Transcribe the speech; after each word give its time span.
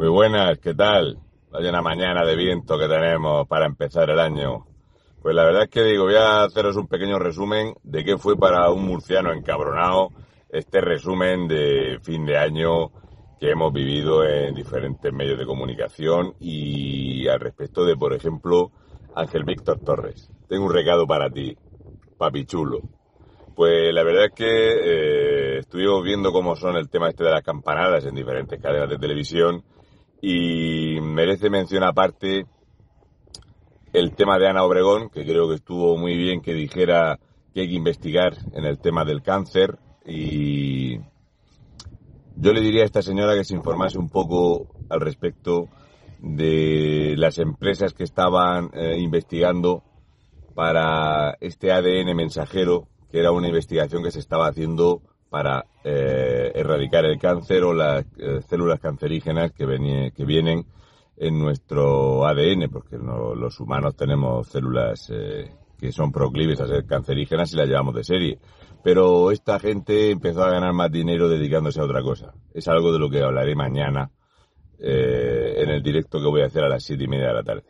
Muy 0.00 0.08
buenas, 0.08 0.58
¿qué 0.60 0.72
tal? 0.72 1.18
Vaya 1.50 1.68
una 1.68 1.82
mañana 1.82 2.24
de 2.24 2.34
viento 2.34 2.78
que 2.78 2.88
tenemos 2.88 3.46
para 3.46 3.66
empezar 3.66 4.08
el 4.08 4.18
año. 4.18 4.64
Pues 5.20 5.34
la 5.34 5.44
verdad 5.44 5.64
es 5.64 5.68
que 5.68 5.84
digo, 5.84 6.04
voy 6.04 6.14
a 6.14 6.44
haceros 6.44 6.76
un 6.76 6.86
pequeño 6.86 7.18
resumen 7.18 7.74
de 7.82 8.02
qué 8.02 8.16
fue 8.16 8.34
para 8.38 8.70
un 8.70 8.86
murciano 8.86 9.30
encabronado 9.30 10.08
este 10.48 10.80
resumen 10.80 11.46
de 11.48 11.98
fin 12.02 12.24
de 12.24 12.38
año 12.38 12.88
que 13.38 13.50
hemos 13.50 13.74
vivido 13.74 14.24
en 14.24 14.54
diferentes 14.54 15.12
medios 15.12 15.38
de 15.38 15.44
comunicación 15.44 16.32
y 16.40 17.28
al 17.28 17.38
respecto 17.38 17.84
de, 17.84 17.94
por 17.94 18.14
ejemplo, 18.14 18.70
Ángel 19.14 19.44
Víctor 19.44 19.80
Torres. 19.80 20.30
Tengo 20.48 20.64
un 20.64 20.72
recado 20.72 21.06
para 21.06 21.28
ti, 21.28 21.54
papi 22.16 22.46
chulo. 22.46 22.80
Pues 23.54 23.92
la 23.92 24.02
verdad 24.02 24.24
es 24.24 24.32
que 24.32 24.46
eh, 24.46 25.58
estuvimos 25.58 26.02
viendo 26.02 26.32
cómo 26.32 26.56
son 26.56 26.78
el 26.78 26.88
tema 26.88 27.10
este 27.10 27.22
de 27.22 27.32
las 27.32 27.42
campanadas 27.42 28.06
en 28.06 28.14
diferentes 28.14 28.58
cadenas 28.62 28.88
de 28.88 28.96
televisión 28.96 29.62
y 30.20 31.00
merece 31.00 31.50
mención 31.50 31.82
aparte 31.82 32.46
el 33.92 34.14
tema 34.14 34.38
de 34.38 34.48
Ana 34.48 34.64
Obregón, 34.64 35.10
que 35.10 35.24
creo 35.24 35.48
que 35.48 35.56
estuvo 35.56 35.96
muy 35.96 36.16
bien 36.16 36.42
que 36.42 36.54
dijera 36.54 37.18
que 37.52 37.62
hay 37.62 37.68
que 37.68 37.74
investigar 37.74 38.36
en 38.52 38.64
el 38.64 38.78
tema 38.78 39.04
del 39.04 39.22
cáncer. 39.22 39.78
Y 40.06 40.98
yo 42.36 42.52
le 42.52 42.60
diría 42.60 42.82
a 42.82 42.86
esta 42.86 43.02
señora 43.02 43.34
que 43.34 43.44
se 43.44 43.54
informase 43.54 43.98
un 43.98 44.08
poco 44.08 44.68
al 44.88 45.00
respecto 45.00 45.68
de 46.20 47.14
las 47.16 47.38
empresas 47.38 47.94
que 47.94 48.04
estaban 48.04 48.70
eh, 48.74 48.98
investigando 48.98 49.82
para 50.54 51.36
este 51.40 51.72
ADN 51.72 52.14
mensajero, 52.14 52.88
que 53.10 53.18
era 53.20 53.32
una 53.32 53.48
investigación 53.48 54.02
que 54.02 54.10
se 54.10 54.20
estaba 54.20 54.46
haciendo 54.46 55.02
para 55.30 55.64
eh, 55.84 56.52
erradicar 56.54 57.06
el 57.06 57.18
cáncer 57.18 57.64
o 57.64 57.72
las 57.72 58.04
eh, 58.18 58.40
células 58.48 58.80
cancerígenas 58.80 59.52
que, 59.52 60.12
que 60.14 60.24
vienen 60.24 60.66
en 61.16 61.38
nuestro 61.38 62.26
ADN, 62.26 62.68
porque 62.70 62.98
los 62.98 63.60
humanos 63.60 63.94
tenemos 63.96 64.48
células 64.48 65.12
que 65.80 65.92
son 65.92 66.12
proclives 66.12 66.60
a 66.60 66.66
ser 66.66 66.84
cancerígenas 66.84 67.52
y 67.52 67.56
las 67.56 67.68
llevamos 67.68 67.94
de 67.94 68.04
serie. 68.04 68.38
Pero 68.82 69.30
esta 69.30 69.58
gente 69.58 70.10
empezó 70.10 70.44
a 70.44 70.50
ganar 70.50 70.72
más 70.72 70.90
dinero 70.90 71.28
dedicándose 71.28 71.80
a 71.80 71.84
otra 71.84 72.02
cosa. 72.02 72.34
Es 72.52 72.68
algo 72.68 72.92
de 72.92 72.98
lo 72.98 73.10
que 73.10 73.22
hablaré 73.22 73.54
mañana 73.54 74.10
eh, 74.78 75.54
en 75.58 75.70
el 75.70 75.82
directo 75.82 76.20
que 76.20 76.28
voy 76.28 76.42
a 76.42 76.46
hacer 76.46 76.64
a 76.64 76.68
las 76.68 76.84
siete 76.84 77.04
y 77.04 77.08
media 77.08 77.28
de 77.28 77.34
la 77.34 77.42
tarde. 77.42 77.64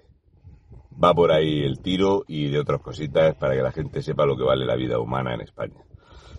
Va 1.03 1.15
por 1.15 1.33
ahí 1.33 1.63
el 1.63 1.81
tiro 1.81 2.25
y 2.27 2.49
de 2.49 2.59
otras 2.59 2.81
cositas 2.81 3.35
para 3.37 3.55
que 3.55 3.63
la 3.63 3.73
gente 3.73 4.03
sepa 4.03 4.27
lo 4.27 4.37
que 4.37 4.45
vale 4.45 4.65
la 4.65 4.77
vida 4.77 4.99
humana 4.99 5.35
en 5.35 5.41
España. 5.41 5.85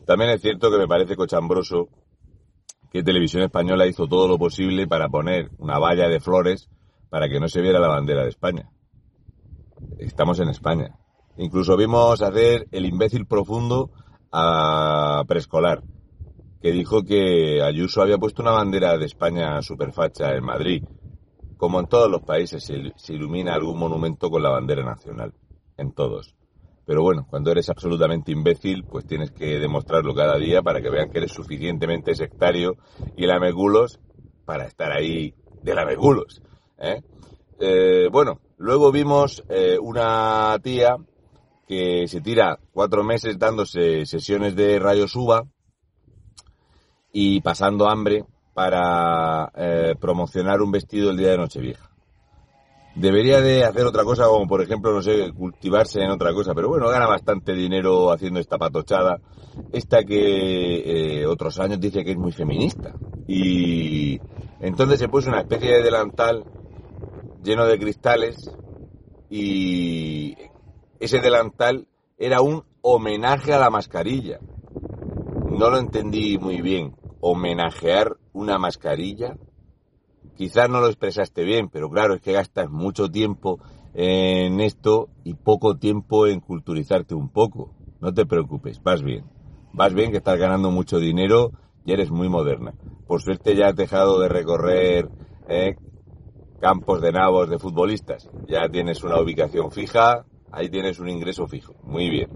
También 0.05 0.31
es 0.31 0.41
cierto 0.41 0.71
que 0.71 0.77
me 0.77 0.87
parece 0.87 1.15
cochambroso 1.15 1.89
que 2.91 3.03
Televisión 3.03 3.43
Española 3.43 3.87
hizo 3.87 4.07
todo 4.07 4.27
lo 4.27 4.37
posible 4.37 4.87
para 4.87 5.07
poner 5.09 5.49
una 5.57 5.79
valla 5.79 6.09
de 6.09 6.19
flores 6.19 6.69
para 7.09 7.29
que 7.29 7.39
no 7.39 7.47
se 7.47 7.61
viera 7.61 7.79
la 7.79 7.87
bandera 7.87 8.23
de 8.23 8.29
España. 8.29 8.69
Estamos 9.97 10.39
en 10.39 10.49
España. 10.49 10.97
Incluso 11.37 11.77
vimos 11.77 12.21
hacer 12.21 12.67
el 12.71 12.85
imbécil 12.85 13.25
profundo 13.25 13.91
a 14.31 15.23
preescolar, 15.27 15.83
que 16.61 16.71
dijo 16.71 17.03
que 17.03 17.61
Ayuso 17.61 18.01
había 18.01 18.17
puesto 18.17 18.41
una 18.41 18.51
bandera 18.51 18.97
de 18.97 19.05
España 19.05 19.61
superfacha 19.61 20.35
en 20.35 20.43
Madrid. 20.43 20.83
Como 21.57 21.79
en 21.79 21.87
todos 21.87 22.09
los 22.09 22.21
países 22.21 22.63
se, 22.63 23.13
ilumina 23.13 23.53
algún 23.53 23.77
monumento 23.77 24.29
con 24.29 24.43
la 24.43 24.49
bandera 24.49 24.83
nacional, 24.83 25.33
en 25.77 25.93
todos. 25.93 26.35
Pero 26.91 27.03
bueno, 27.03 27.25
cuando 27.29 27.51
eres 27.51 27.69
absolutamente 27.69 28.33
imbécil, 28.33 28.83
pues 28.83 29.07
tienes 29.07 29.31
que 29.31 29.59
demostrarlo 29.59 30.13
cada 30.13 30.37
día 30.37 30.61
para 30.61 30.81
que 30.81 30.89
vean 30.89 31.09
que 31.09 31.19
eres 31.19 31.31
suficientemente 31.31 32.13
sectario 32.15 32.75
y 33.15 33.25
lamegulos 33.27 34.01
para 34.43 34.65
estar 34.65 34.91
ahí 34.91 35.33
de 35.63 35.73
lamegulos. 35.73 36.41
¿eh? 36.77 37.01
Eh, 37.61 38.09
bueno, 38.11 38.41
luego 38.57 38.91
vimos 38.91 39.41
eh, 39.47 39.77
una 39.79 40.59
tía 40.61 40.97
que 41.65 42.09
se 42.09 42.19
tira 42.19 42.59
cuatro 42.73 43.05
meses 43.05 43.39
dándose 43.39 44.05
sesiones 44.05 44.53
de 44.57 44.77
rayos 44.77 45.15
UVA 45.15 45.45
y 47.13 47.39
pasando 47.39 47.87
hambre 47.87 48.25
para 48.53 49.49
eh, 49.55 49.95
promocionar 49.97 50.61
un 50.61 50.71
vestido 50.71 51.11
el 51.11 51.15
día 51.15 51.29
de 51.29 51.37
Nochevieja. 51.37 51.90
Debería 52.93 53.39
de 53.41 53.63
hacer 53.63 53.85
otra 53.85 54.03
cosa, 54.03 54.25
como 54.27 54.47
por 54.47 54.61
ejemplo, 54.61 54.91
no 54.93 55.01
sé, 55.01 55.31
cultivarse 55.33 56.01
en 56.01 56.11
otra 56.11 56.33
cosa, 56.33 56.53
pero 56.53 56.67
bueno, 56.69 56.89
gana 56.89 57.07
bastante 57.07 57.53
dinero 57.53 58.11
haciendo 58.11 58.39
esta 58.39 58.57
patochada. 58.57 59.21
Esta 59.71 60.03
que 60.03 61.21
eh, 61.21 61.25
otros 61.25 61.57
años 61.59 61.79
dice 61.79 62.03
que 62.03 62.11
es 62.11 62.17
muy 62.17 62.33
feminista. 62.33 62.97
Y 63.25 64.19
entonces 64.59 64.99
se 64.99 65.07
puso 65.07 65.29
una 65.29 65.39
especie 65.41 65.71
de 65.71 65.83
delantal 65.83 66.45
lleno 67.41 67.65
de 67.65 67.79
cristales 67.79 68.57
y 69.29 70.35
ese 70.99 71.19
delantal 71.19 71.87
era 72.17 72.41
un 72.41 72.63
homenaje 72.81 73.53
a 73.53 73.59
la 73.59 73.69
mascarilla. 73.69 74.41
No 75.45 75.69
lo 75.69 75.77
entendí 75.77 76.39
muy 76.39 76.61
bien. 76.61 76.95
¿Homenajear 77.19 78.17
una 78.33 78.57
mascarilla? 78.57 79.37
Quizás 80.41 80.71
no 80.71 80.81
lo 80.81 80.87
expresaste 80.87 81.43
bien, 81.43 81.69
pero 81.69 81.87
claro, 81.91 82.15
es 82.15 82.21
que 82.21 82.31
gastas 82.31 82.67
mucho 82.67 83.11
tiempo 83.11 83.59
en 83.93 84.59
esto 84.59 85.07
y 85.23 85.35
poco 85.35 85.77
tiempo 85.77 86.25
en 86.25 86.39
culturizarte 86.39 87.13
un 87.13 87.29
poco. 87.29 87.69
No 87.99 88.11
te 88.11 88.25
preocupes, 88.25 88.81
vas 88.81 89.03
bien. 89.03 89.23
Vas 89.71 89.93
bien 89.93 90.09
que 90.09 90.17
estás 90.17 90.39
ganando 90.39 90.71
mucho 90.71 90.97
dinero 90.97 91.51
y 91.85 91.93
eres 91.93 92.09
muy 92.09 92.27
moderna. 92.27 92.73
Por 93.05 93.21
suerte 93.21 93.55
ya 93.55 93.67
has 93.67 93.75
dejado 93.75 94.19
de 94.19 94.29
recorrer 94.29 95.09
eh, 95.47 95.75
campos 96.59 97.01
de 97.01 97.11
nabos 97.11 97.47
de 97.47 97.59
futbolistas. 97.59 98.27
Ya 98.47 98.67
tienes 98.67 99.03
una 99.03 99.21
ubicación 99.21 99.69
fija, 99.69 100.25
Ahí 100.51 100.69
tienes 100.69 100.99
un 100.99 101.07
ingreso 101.07 101.45
fijo. 101.45 101.75
Muy 101.83 102.09
bien. 102.09 102.29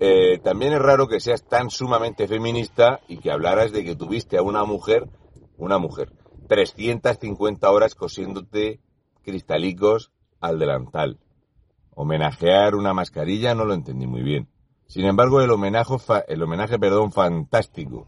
Eh, 0.00 0.38
también 0.44 0.74
es 0.74 0.82
raro 0.82 1.08
que 1.08 1.18
seas 1.18 1.42
tan 1.44 1.70
sumamente 1.70 2.28
feminista 2.28 3.00
y 3.08 3.16
que 3.16 3.32
hablaras 3.32 3.72
de 3.72 3.84
que 3.84 3.96
tuviste 3.96 4.36
a 4.36 4.42
una 4.42 4.64
mujer, 4.64 5.08
una 5.56 5.78
mujer, 5.78 6.12
350 6.48 7.70
horas 7.70 7.94
cosiéndote 7.94 8.80
cristalicos 9.22 10.10
al 10.40 10.58
delantal. 10.58 11.18
Homenajear 11.94 12.74
una 12.74 12.94
mascarilla 12.94 13.54
no 13.54 13.64
lo 13.64 13.74
entendí 13.74 14.06
muy 14.06 14.22
bien. 14.22 14.48
Sin 14.86 15.04
embargo, 15.04 15.40
el 15.40 15.50
homenaje, 15.50 15.94
el 16.28 16.42
homenaje 16.42 16.78
perdón, 16.78 17.12
fantástico 17.12 18.06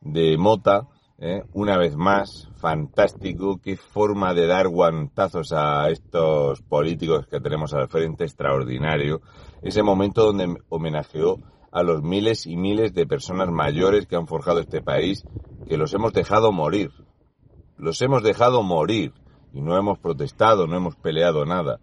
de 0.00 0.36
Mota 0.38 0.88
¿eh? 1.18 1.44
una 1.52 1.76
vez 1.78 1.94
más, 1.96 2.48
fantástico, 2.56 3.60
qué 3.62 3.76
forma 3.76 4.34
de 4.34 4.46
dar 4.46 4.68
guantazos 4.68 5.52
a 5.52 5.88
estos 5.88 6.62
políticos 6.62 7.26
que 7.28 7.40
tenemos 7.40 7.72
al 7.74 7.88
frente, 7.88 8.24
extraordinario. 8.24 9.22
Ese 9.62 9.82
momento 9.82 10.24
donde 10.24 10.56
homenajeó 10.68 11.38
a 11.70 11.82
los 11.82 12.02
miles 12.02 12.46
y 12.46 12.56
miles 12.56 12.92
de 12.92 13.06
personas 13.06 13.50
mayores 13.50 14.06
que 14.06 14.16
han 14.16 14.26
forjado 14.26 14.60
este 14.60 14.82
país, 14.82 15.24
que 15.68 15.78
los 15.78 15.94
hemos 15.94 16.12
dejado 16.12 16.52
morir. 16.52 16.90
Los 17.82 18.00
hemos 18.00 18.22
dejado 18.22 18.62
morir 18.62 19.12
y 19.52 19.60
no 19.60 19.76
hemos 19.76 19.98
protestado, 19.98 20.68
no 20.68 20.76
hemos 20.76 20.94
peleado 20.94 21.44
nada. 21.44 21.80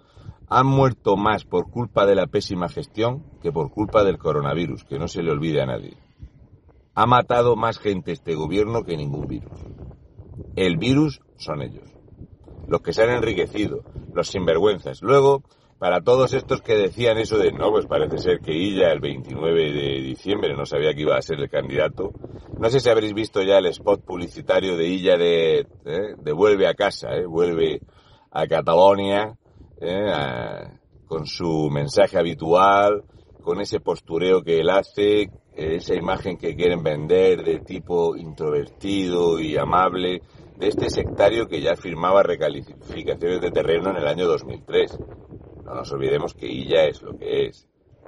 Han 0.48 0.66
muerto 0.66 1.18
más 1.18 1.44
por 1.44 1.70
culpa 1.70 2.06
de 2.06 2.16
la 2.16 2.26
pésima 2.26 2.70
gestión 2.70 3.26
que 3.42 3.52
por 3.52 3.70
culpa 3.70 4.06
del 4.06 4.18
coronavirus, 4.18 4.86
que 4.86 4.98
no 4.98 5.10
se 5.10 5.22
le 5.22 5.32
olvide 5.32 5.62
a 5.62 5.66
nadie. 5.66 5.98
Ha 6.96 7.06
matado 7.06 7.58
más 7.58 7.80
gente 7.80 8.14
este 8.14 8.34
gobierno 8.34 8.86
que 8.86 8.96
ningún 8.96 9.28
virus. 9.28 9.60
El 10.56 10.78
virus 10.78 11.20
son 11.36 11.64
ellos. 11.64 11.92
Los 12.70 12.80
que 12.80 12.94
se 12.94 13.04
han 13.04 13.10
enriquecido, 13.10 13.84
los 14.14 14.30
sinvergüenzas. 14.30 15.02
Luego, 15.02 15.44
para 15.80 16.02
todos 16.02 16.34
estos 16.34 16.62
que 16.62 16.76
decían 16.76 17.18
eso 17.18 17.38
de, 17.38 17.54
no, 17.54 17.72
pues 17.72 17.86
parece 17.86 18.18
ser 18.18 18.40
que 18.42 18.52
ella 18.52 18.92
el 18.92 19.00
29 19.00 19.72
de 19.72 20.02
diciembre 20.02 20.54
no 20.54 20.66
sabía 20.66 20.94
que 20.94 21.02
iba 21.02 21.16
a 21.16 21.22
ser 21.22 21.40
el 21.40 21.50
candidato. 21.50 22.12
No 22.60 22.70
sé 22.70 22.82
si 22.82 22.90
habréis 22.90 23.14
visto 23.14 23.42
ya 23.42 23.58
el 23.60 23.68
spot 23.68 24.04
publicitario 24.04 24.76
de 24.76 24.88
ella 24.88 25.18
de, 25.18 25.60
¿eh? 25.60 26.16
de 26.18 26.32
vuelve 26.34 26.68
a 26.68 26.74
casa, 26.74 27.16
¿eh? 27.16 27.26
vuelve 27.26 27.80
a 28.30 28.46
Cataluña, 28.46 29.38
¿eh? 29.80 30.12
con 31.08 31.26
su 31.26 31.70
mensaje 31.72 32.20
habitual, 32.20 33.06
con 33.42 33.62
ese 33.62 33.80
postureo 33.80 34.44
que 34.44 34.60
él 34.60 34.70
hace, 34.70 35.32
esa 35.56 35.96
imagen 35.96 36.38
que 36.38 36.56
quieren 36.58 36.84
vender 36.84 37.44
de 37.44 37.60
tipo 37.60 38.18
introvertido 38.18 39.40
y 39.40 39.56
amable 39.56 40.22
de 40.58 40.68
este 40.68 40.90
sectario 40.90 41.48
que 41.48 41.62
ya 41.62 41.78
firmaba 41.78 42.22
recalificaciones 42.22 43.40
de 43.40 43.52
terreno 43.52 43.92
en 43.92 43.98
el 43.98 44.08
año 44.08 44.28
2003. 44.28 44.98
No 45.70 45.76
nos 45.76 45.92
olvidemos 45.92 46.34
que 46.34 46.48
ella 46.48 46.86
es 46.86 47.04
lo 47.04 47.16
que 47.16 47.46
es. 47.46 47.68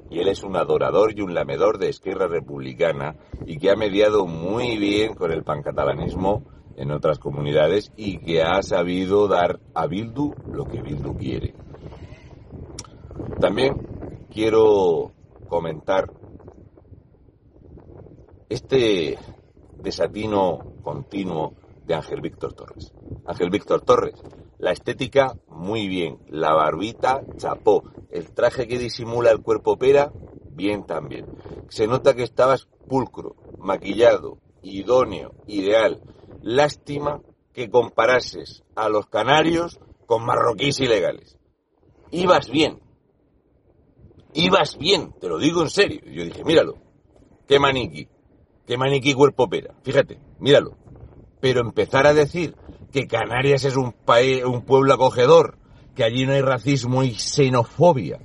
Y 0.09 0.17
él 0.17 0.29
es 0.29 0.41
un 0.41 0.55
adorador 0.55 1.13
y 1.15 1.21
un 1.21 1.35
lamedor 1.35 1.77
de 1.77 1.89
Esquerra 1.89 2.27
Republicana 2.27 3.15
y 3.45 3.59
que 3.59 3.69
ha 3.69 3.75
mediado 3.75 4.25
muy 4.25 4.77
bien 4.77 5.13
con 5.13 5.31
el 5.31 5.43
pancatalanismo 5.43 6.43
en 6.75 6.89
otras 6.89 7.19
comunidades 7.19 7.91
y 7.95 8.17
que 8.17 8.41
ha 8.41 8.63
sabido 8.63 9.27
dar 9.27 9.59
a 9.75 9.85
Bildu 9.85 10.33
lo 10.51 10.65
que 10.65 10.81
Bildu 10.81 11.15
quiere. 11.15 11.53
También 13.39 13.75
quiero 14.33 15.11
comentar 15.47 16.11
este 18.49 19.19
desatino 19.77 20.73
continuo 20.81 21.53
de 21.85 21.93
Ángel 21.93 22.21
Víctor 22.21 22.53
Torres. 22.53 22.91
Ángel 23.27 23.51
Víctor 23.51 23.81
Torres, 23.81 24.19
La 24.61 24.71
estética, 24.73 25.39
muy 25.47 25.87
bien. 25.87 26.19
La 26.29 26.53
barbita, 26.53 27.23
chapó. 27.35 27.83
El 28.11 28.31
traje 28.31 28.67
que 28.67 28.77
disimula 28.77 29.31
el 29.31 29.41
cuerpo 29.41 29.75
pera, 29.75 30.13
bien 30.51 30.85
también. 30.85 31.25
Se 31.69 31.87
nota 31.87 32.13
que 32.13 32.21
estabas 32.21 32.67
pulcro, 32.87 33.35
maquillado, 33.57 34.37
idóneo, 34.61 35.31
ideal. 35.47 36.03
Lástima 36.43 37.21
que 37.53 37.71
comparases 37.71 38.63
a 38.75 38.87
los 38.87 39.07
canarios 39.07 39.79
con 40.05 40.23
marroquíes 40.25 40.79
ilegales. 40.79 41.39
Ibas 42.11 42.51
bien. 42.51 42.81
Ibas 44.33 44.77
bien, 44.77 45.11
te 45.19 45.27
lo 45.27 45.39
digo 45.39 45.63
en 45.63 45.71
serio. 45.71 46.01
Yo 46.05 46.23
dije, 46.23 46.43
míralo, 46.43 46.77
qué 47.47 47.59
maniquí, 47.59 48.07
qué 48.67 48.77
maniquí 48.77 49.15
cuerpo 49.15 49.49
pera. 49.49 49.73
Fíjate, 49.81 50.19
míralo. 50.37 50.77
Pero 51.39 51.61
empezar 51.61 52.05
a 52.05 52.13
decir 52.13 52.55
que 52.91 53.07
Canarias 53.07 53.65
es 53.65 53.75
un 53.75 53.93
país, 53.93 54.43
un 54.43 54.61
pueblo 54.61 54.93
acogedor, 54.93 55.57
que 55.95 56.03
allí 56.03 56.25
no 56.25 56.33
hay 56.33 56.41
racismo 56.41 57.03
y 57.03 57.15
xenofobia. 57.15 58.19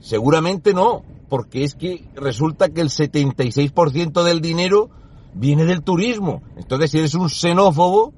Seguramente 0.00 0.74
no, 0.74 1.04
porque 1.28 1.64
es 1.64 1.74
que 1.74 2.04
resulta 2.14 2.70
que 2.70 2.80
el 2.80 2.88
76% 2.88 4.22
del 4.22 4.40
dinero 4.40 4.90
viene 5.34 5.64
del 5.64 5.82
turismo. 5.82 6.42
Entonces, 6.56 6.90
si 6.90 6.98
eres 6.98 7.14
un 7.14 7.28
xenófobo, 7.28 8.14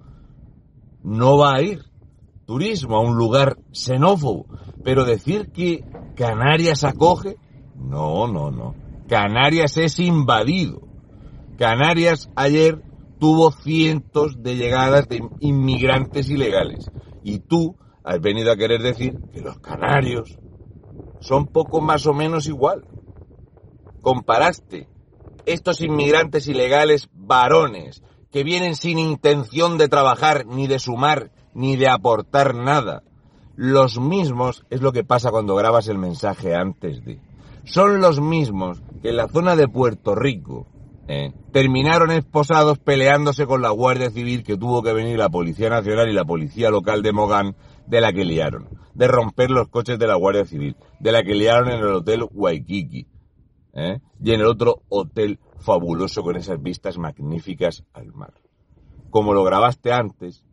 no 1.02 1.36
va 1.36 1.54
a 1.54 1.62
ir 1.62 1.84
turismo 2.46 2.96
a 2.96 3.00
un 3.00 3.16
lugar 3.16 3.58
xenófobo. 3.72 4.46
Pero 4.84 5.04
decir 5.04 5.50
que 5.52 5.84
Canarias 6.16 6.84
acoge, 6.84 7.36
no, 7.76 8.26
no, 8.26 8.50
no. 8.50 8.74
Canarias 9.08 9.76
es 9.76 9.98
invadido. 9.98 10.82
Canarias 11.58 12.30
ayer 12.34 12.82
tuvo 13.22 13.52
cientos 13.52 14.42
de 14.42 14.56
llegadas 14.56 15.06
de 15.08 15.22
inmigrantes 15.38 16.28
ilegales. 16.28 16.90
Y 17.22 17.38
tú 17.38 17.76
has 18.02 18.20
venido 18.20 18.50
a 18.50 18.56
querer 18.56 18.82
decir 18.82 19.16
que 19.32 19.40
los 19.40 19.60
canarios 19.60 20.40
son 21.20 21.46
poco 21.46 21.80
más 21.80 22.04
o 22.06 22.14
menos 22.14 22.48
igual. 22.48 22.84
Comparaste 24.00 24.88
estos 25.46 25.82
inmigrantes 25.82 26.48
ilegales 26.48 27.10
varones 27.14 28.02
que 28.32 28.42
vienen 28.42 28.74
sin 28.74 28.98
intención 28.98 29.78
de 29.78 29.86
trabajar, 29.86 30.44
ni 30.44 30.66
de 30.66 30.80
sumar, 30.80 31.30
ni 31.54 31.76
de 31.76 31.86
aportar 31.86 32.56
nada. 32.56 33.04
Los 33.54 34.00
mismos 34.00 34.64
es 34.68 34.82
lo 34.82 34.90
que 34.90 35.04
pasa 35.04 35.30
cuando 35.30 35.54
grabas 35.54 35.86
el 35.86 35.98
mensaje 35.98 36.56
antes 36.56 37.04
de. 37.04 37.20
Son 37.62 38.00
los 38.00 38.20
mismos 38.20 38.82
que 39.00 39.10
en 39.10 39.16
la 39.16 39.28
zona 39.28 39.54
de 39.54 39.68
Puerto 39.68 40.16
Rico 40.16 40.66
¿eh? 41.08 41.32
terminaron 41.52 42.10
esposados 42.10 42.78
peleándose 42.78 43.46
con 43.46 43.62
la 43.62 43.70
Guardia 43.70 44.10
Civil 44.10 44.42
que 44.42 44.56
tuvo 44.56 44.82
que 44.82 44.92
venir 44.92 45.18
la 45.18 45.28
Policía 45.28 45.70
Nacional 45.70 46.08
y 46.08 46.12
la 46.12 46.24
Policía 46.24 46.70
Local 46.70 47.02
de 47.02 47.12
Mogán, 47.12 47.56
de 47.86 48.00
la 48.00 48.12
que 48.12 48.24
liaron, 48.24 48.68
de 48.94 49.08
romper 49.08 49.50
los 49.50 49.68
coches 49.68 49.98
de 49.98 50.06
la 50.06 50.14
Guardia 50.14 50.44
Civil, 50.44 50.76
de 51.00 51.12
la 51.12 51.22
que 51.22 51.34
liaron 51.34 51.68
en 51.68 51.80
el 51.80 51.94
Hotel 51.94 52.24
Waikiki 52.30 53.06
¿eh? 53.74 54.00
y 54.22 54.32
en 54.32 54.40
el 54.40 54.46
otro 54.46 54.82
hotel 54.88 55.38
fabuloso 55.58 56.22
con 56.22 56.36
esas 56.36 56.60
vistas 56.62 56.98
magníficas 56.98 57.84
al 57.92 58.12
mar. 58.12 58.34
Como 59.10 59.34
lo 59.34 59.44
grabaste 59.44 59.92
antes, 59.92 60.44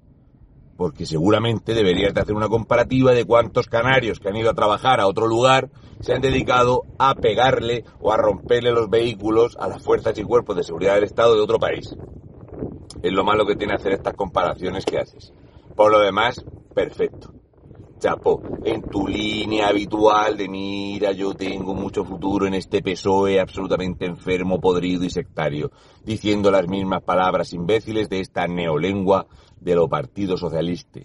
porque 0.80 1.06
seguramente 1.06 1.74
deberías 1.74 2.14
de 2.14 2.22
hacer 2.22 2.34
una 2.34 2.48
comparativa 2.48 3.12
de 3.12 3.26
cuántos 3.26 3.68
canarios 3.68 4.18
que 4.18 4.30
han 4.30 4.38
ido 4.38 4.50
a 4.50 4.54
trabajar 4.54 5.02
a 5.02 5.08
otro 5.08 5.28
lugar 5.28 5.70
se 6.00 6.14
han 6.14 6.22
dedicado 6.22 6.84
a 6.98 7.16
pegarle 7.16 7.84
o 8.00 8.14
a 8.14 8.18
romperle 8.18 8.72
los 8.72 8.90
vehículos 8.90 9.58
a 9.60 9.68
las 9.68 9.84
fuerzas 9.84 10.18
y 10.18 10.24
cuerpos 10.24 10.56
de 10.56 10.64
seguridad 10.64 10.96
del 10.96 11.04
Estado 11.04 11.36
de 11.36 11.42
otro 11.42 11.60
país. 11.60 11.94
Es 13.04 13.12
lo 13.12 13.26
malo 13.26 13.46
que 13.46 13.58
tiene 13.58 13.74
hacer 13.74 13.92
estas 13.92 14.14
comparaciones 14.14 14.86
que 14.86 15.00
haces. 15.00 15.34
Por 15.76 15.92
lo 15.92 16.00
demás, 16.00 16.46
perfecto. 16.74 17.34
Chapo, 18.00 18.42
en 18.64 18.90
tu 18.90 19.06
línea 19.06 19.68
habitual 19.68 20.38
de 20.38 20.48
mira, 20.48 21.12
yo 21.12 21.34
tengo 21.34 21.74
mucho 21.76 22.06
futuro 22.06 22.48
en 22.48 22.54
este 22.54 22.82
PSOE 22.82 23.42
absolutamente 23.42 24.06
enfermo, 24.06 24.62
podrido 24.62 25.04
y 25.04 25.10
sectario, 25.10 25.70
diciendo 26.06 26.50
las 26.50 26.66
mismas 26.70 27.04
palabras 27.04 27.52
imbéciles 27.52 28.08
de 28.08 28.22
esta 28.22 28.48
neolengua 28.48 29.28
de 29.60 29.76
lo 29.76 29.90
Partido 29.90 30.38
Socialista. 30.38 31.02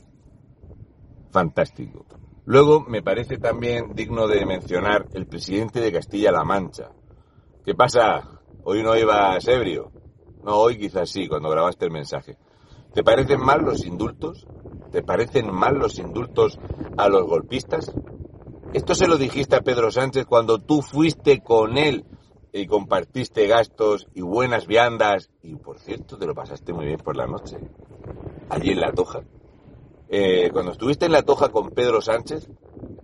Fantástico. 1.32 2.06
Luego 2.46 2.85
me 2.87 3.02
parece 3.02 3.38
también 3.38 3.94
digno 3.96 4.29
de 4.29 4.46
mencionar 4.46 5.08
el 5.14 5.26
presidente 5.26 5.81
de 5.81 5.91
Castilla-La 5.91 6.44
Mancha. 6.44 6.91
¿Qué 7.64 7.75
pasa? 7.75 8.41
¿Hoy 8.62 8.85
no 8.85 8.96
ibas 8.96 9.49
ebrio? 9.49 9.91
No, 10.44 10.58
hoy 10.58 10.79
quizás 10.79 11.11
sí, 11.11 11.26
cuando 11.26 11.50
grabaste 11.50 11.87
el 11.87 11.91
mensaje. 11.91 12.37
¿Te 12.94 13.02
parecen 13.02 13.41
mal 13.41 13.62
los 13.62 13.85
indultos? 13.85 14.46
¿Te 14.93 15.02
parecen 15.02 15.52
mal 15.52 15.76
los 15.76 15.99
indultos 15.99 16.56
a 16.96 17.08
los 17.08 17.25
golpistas? 17.26 17.93
Esto 18.73 18.94
se 18.94 19.06
lo 19.06 19.17
dijiste 19.17 19.56
a 19.56 19.61
Pedro 19.61 19.91
Sánchez 19.91 20.26
cuando 20.26 20.58
tú 20.58 20.82
fuiste 20.82 21.41
con 21.41 21.79
él 21.79 22.05
y 22.52 22.67
compartiste 22.67 23.46
gastos 23.46 24.06
y 24.14 24.23
buenas 24.23 24.67
viandas 24.67 25.31
y 25.43 25.56
por 25.56 25.79
cierto 25.79 26.17
te 26.17 26.26
lo 26.26 26.35
pasaste 26.35 26.73
muy 26.73 26.87
bien 26.87 26.99
por 26.99 27.17
la 27.17 27.26
noche 27.26 27.58
allí 28.49 28.70
en 28.70 28.81
La 28.81 28.93
Toja. 28.93 29.23
Eh, 30.08 30.50
cuando 30.52 30.73
estuviste 30.73 31.06
en 31.06 31.12
La 31.12 31.23
Toja 31.23 31.49
con 31.49 31.70
Pedro 31.70 32.00
Sánchez, 32.00 32.49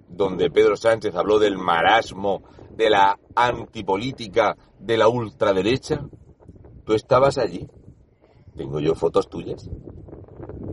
donde 0.08 0.50
Pedro 0.50 0.76
Sánchez 0.76 1.14
habló 1.16 1.38
del 1.38 1.58
marasmo, 1.58 2.42
de 2.76 2.90
la 2.90 3.18
antipolítica, 3.34 4.56
de 4.78 4.96
la 4.96 5.08
ultraderecha, 5.08 6.06
tú 6.84 6.94
estabas 6.94 7.38
allí. 7.38 7.68
Tengo 8.56 8.80
yo 8.80 8.94
fotos 8.94 9.28
tuyas. 9.28 9.70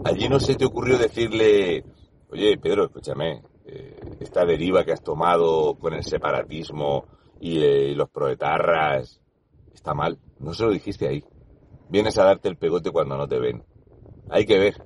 Allí 0.03 0.29
no 0.29 0.39
se 0.39 0.55
te 0.55 0.65
ocurrió 0.65 0.97
decirle, 0.97 1.85
oye 2.29 2.57
Pedro, 2.57 2.85
escúchame, 2.85 3.41
eh, 3.65 3.99
esta 4.19 4.45
deriva 4.45 4.83
que 4.83 4.93
has 4.93 5.03
tomado 5.03 5.75
con 5.75 5.93
el 5.93 6.03
separatismo 6.03 7.05
y, 7.39 7.59
eh, 7.59 7.89
y 7.89 7.95
los 7.95 8.09
proetarras 8.09 9.21
está 9.73 9.93
mal. 9.93 10.17
No 10.39 10.53
se 10.53 10.63
lo 10.63 10.71
dijiste 10.71 11.07
ahí. 11.07 11.23
Vienes 11.89 12.17
a 12.17 12.23
darte 12.23 12.49
el 12.49 12.57
pegote 12.57 12.91
cuando 12.91 13.17
no 13.17 13.27
te 13.27 13.39
ven. 13.39 13.63
Hay 14.29 14.45
que 14.45 14.59
ver 14.59 14.83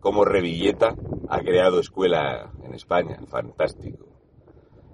cómo 0.00 0.24
Revilleta 0.24 0.94
ha 1.28 1.40
creado 1.40 1.80
escuela 1.80 2.52
en 2.62 2.74
España. 2.74 3.18
Fantástico. 3.28 4.14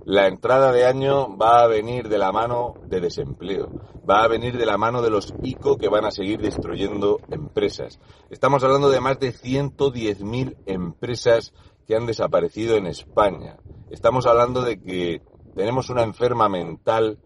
La 0.05 0.29
entrada 0.29 0.73
de 0.73 0.87
año 0.87 1.37
va 1.37 1.63
a 1.63 1.67
venir 1.67 2.09
de 2.09 2.17
la 2.17 2.33
mano 2.33 2.75
de 2.87 3.01
desempleo, 3.01 3.69
va 4.09 4.23
a 4.23 4.29
venir 4.29 4.57
de 4.57 4.65
la 4.65 4.79
mano 4.79 5.03
de 5.03 5.11
los 5.11 5.35
ICO 5.43 5.77
que 5.77 5.91
van 5.91 6.07
a 6.07 6.11
seguir 6.11 6.41
destruyendo 6.41 7.21
empresas. 7.31 8.01
Estamos 8.31 8.65
hablando 8.65 8.89
de 8.89 9.01
más 9.01 9.21
de 9.21 9.33
110.000 9.33 10.57
empresas 10.65 11.53
que 11.91 11.97
han 11.97 12.07
desaparecido 12.07 12.77
en 12.77 12.87
España. 12.87 13.57
Estamos 13.91 14.25
hablando 14.25 14.63
de 14.63 14.81
que 14.81 15.23
tenemos 15.57 15.91
una 15.91 16.05
enferma 16.05 16.49
mental 16.49 17.19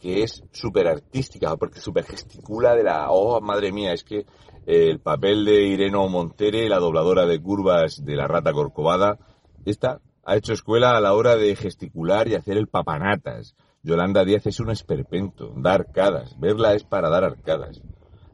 que 0.00 0.24
es 0.24 0.42
súper 0.50 0.88
artística, 0.88 1.56
porque 1.56 1.78
súper 1.78 2.06
gesticula 2.06 2.74
de 2.74 2.82
la, 2.82 3.08
oh, 3.10 3.40
madre 3.40 3.70
mía, 3.70 3.92
es 3.92 4.02
que 4.02 4.26
el 4.66 4.98
papel 4.98 5.44
de 5.44 5.62
Ireno 5.62 6.08
Montere, 6.08 6.68
la 6.68 6.80
dobladora 6.80 7.24
de 7.24 7.40
curvas 7.40 8.04
de 8.04 8.16
la 8.16 8.26
rata 8.26 8.52
corcovada, 8.52 9.16
esta 9.64 10.00
ha 10.24 10.36
hecho 10.36 10.54
escuela 10.54 10.96
a 10.96 11.00
la 11.00 11.14
hora 11.14 11.36
de 11.36 11.54
gesticular 11.54 12.26
y 12.26 12.34
hacer 12.34 12.56
el 12.56 12.66
papanatas. 12.66 13.54
Yolanda 13.84 14.24
Díaz 14.24 14.44
es 14.44 14.58
un 14.58 14.70
esperpento, 14.70 15.54
da 15.56 15.74
arcadas, 15.74 16.34
verla 16.40 16.74
es 16.74 16.82
para 16.82 17.10
dar 17.10 17.22
arcadas. 17.22 17.80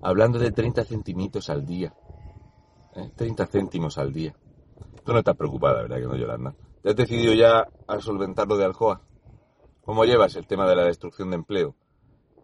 Hablando 0.00 0.38
de 0.38 0.52
30 0.52 0.84
centimitos 0.84 1.50
al 1.50 1.66
día. 1.66 1.92
¿eh? 2.94 3.10
30 3.14 3.46
céntimos 3.46 3.98
al 3.98 4.14
día. 4.14 4.34
Tú 5.06 5.12
no 5.12 5.20
estás 5.20 5.36
preocupada, 5.36 5.82
¿verdad 5.82 5.98
que 5.98 6.06
no, 6.06 6.16
Yolanda? 6.16 6.52
¿Te 6.82 6.90
has 6.90 6.96
decidido 6.96 7.32
ya 7.32 7.68
a 7.86 8.00
solventar 8.00 8.48
lo 8.48 8.56
de 8.56 8.64
Alcoa? 8.64 9.02
¿Cómo 9.84 10.04
llevas 10.04 10.34
el 10.34 10.48
tema 10.48 10.68
de 10.68 10.74
la 10.74 10.82
destrucción 10.82 11.30
de 11.30 11.36
empleo? 11.36 11.76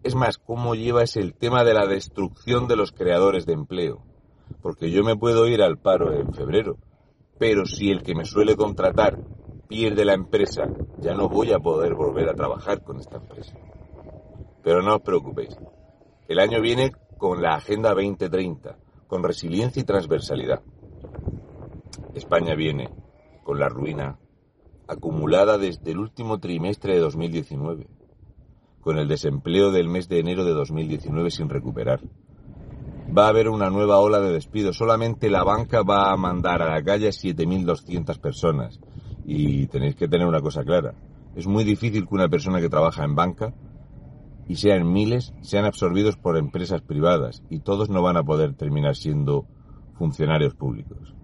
Es 0.05 0.15
más, 0.15 0.39
cómo 0.39 0.77
llevas 0.77 1.17
el 1.17 1.35
tema 1.35 1.65
de 1.65 1.75
la 1.75 1.89
destrucción 1.89 2.69
de 2.69 2.77
los 2.77 2.93
creadores 2.93 3.47
de 3.47 3.55
empleo. 3.55 4.05
Porque 4.63 4.93
yo 4.93 5.03
me 5.03 5.17
puedo 5.17 5.49
ir 5.49 5.61
al 5.61 5.77
paro 5.77 6.13
en 6.13 6.33
febrero, 6.33 6.77
pero 7.37 7.67
si 7.67 7.91
el 7.91 8.05
que 8.05 8.15
me 8.15 8.25
suele 8.25 8.55
contratar 8.55 9.19
pierde 9.67 10.05
la 10.05 10.15
empresa, 10.15 10.69
ya 10.99 11.15
no 11.15 11.29
voy 11.29 11.53
a 11.53 11.59
poder 11.59 11.95
volver 11.95 12.29
a 12.29 12.35
trabajar 12.35 12.85
con 12.85 13.01
esta 13.01 13.17
empresa. 13.17 13.57
Pero 14.63 14.83
no 14.83 14.95
os 14.95 15.03
preocupéis. 15.03 15.59
El 16.29 16.39
año 16.39 16.61
viene 16.61 16.93
con 17.19 17.43
la 17.43 17.57
Agenda 17.57 17.89
2030, 17.91 18.77
con 19.09 19.25
resiliencia 19.25 19.81
y 19.81 19.85
transversalidad. 19.85 20.63
España 22.15 22.55
viene 22.55 22.91
con 23.43 23.59
la 23.59 23.69
ruina 23.69 24.19
acumulada 24.87 25.59
desde 25.59 25.93
el 25.93 25.99
último 25.99 26.39
trimestre 26.39 26.95
de 26.95 27.01
2019 27.01 27.87
con 28.83 28.99
el 28.99 29.09
desempleo 29.09 29.71
del 29.71 29.89
mes 29.89 30.09
de 30.09 30.19
enero 30.19 30.45
de 30.45 30.53
2019 30.53 31.31
sin 31.31 31.49
recuperar. 31.49 32.01
Va 33.17 33.27
a 33.27 33.29
haber 33.29 33.49
una 33.49 33.71
nueva 33.71 34.01
ola 34.01 34.21
de 34.21 34.33
despidos. 34.33 34.77
Solamente 34.77 35.31
la 35.31 35.45
banca 35.45 35.83
va 35.83 36.13
a 36.13 36.17
mandar 36.17 36.63
a 36.63 36.71
la 36.71 36.83
calle 36.83 37.09
7.200 37.11 38.19
personas. 38.19 38.81
Y 39.25 39.69
tenéis 39.69 39.95
que 39.95 40.09
tener 40.09 40.27
una 40.27 40.41
cosa 40.41 40.65
clara. 40.65 40.95
Es 41.37 41.47
muy 41.47 41.63
difícil 41.63 42.09
que 42.09 42.15
una 42.15 42.29
persona 42.29 42.61
que 42.61 42.69
trabaja 42.69 43.05
en 43.05 43.15
banca 43.15 43.55
y 44.49 44.57
sean 44.57 44.93
miles, 44.93 45.33
sean 45.43 45.65
absorbidos 45.65 46.17
por 46.17 46.37
empresas 46.37 46.83
privadas 46.83 47.45
y 47.49 47.61
todos 47.61 47.89
no 47.89 48.03
van 48.03 48.17
a 48.17 48.25
poder 48.25 48.55
terminar 48.55 48.97
siendo 48.97 49.47
funcionarios 49.95 50.55
públicos. 50.55 51.15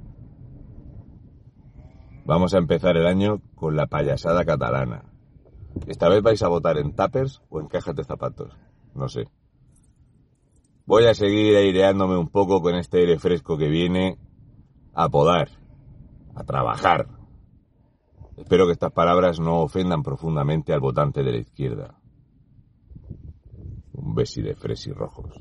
Vamos 2.29 2.53
a 2.53 2.59
empezar 2.59 2.99
el 2.99 3.07
año 3.07 3.41
con 3.55 3.75
la 3.75 3.87
payasada 3.87 4.45
catalana. 4.45 5.03
Esta 5.87 6.11
vez 6.11 6.23
vais 6.23 6.43
a 6.43 6.49
votar 6.49 6.77
en 6.77 6.95
tapers 6.95 7.41
o 7.49 7.59
en 7.59 7.69
cajas 7.69 7.97
de 7.97 8.05
zapatos. 8.05 8.55
No 8.95 9.09
sé. 9.09 9.31
Voy 10.85 11.07
a 11.07 11.15
seguir 11.15 11.57
aireándome 11.57 12.19
un 12.19 12.29
poco 12.29 12.61
con 12.61 12.75
este 12.75 12.99
aire 12.99 13.19
fresco 13.19 13.57
que 13.57 13.69
viene 13.69 14.19
a 14.93 15.09
podar, 15.09 15.49
a 16.35 16.45
trabajar. 16.45 17.09
Espero 18.37 18.67
que 18.67 18.73
estas 18.73 18.93
palabras 18.93 19.41
no 19.41 19.63
ofendan 19.63 20.03
profundamente 20.03 20.75
al 20.75 20.81
votante 20.81 21.23
de 21.23 21.33
la 21.33 21.39
izquierda. 21.39 21.99
Un 23.95 24.15
besi 24.15 24.43
de 24.43 24.55
fresi 24.55 24.93
rojos. 24.93 25.33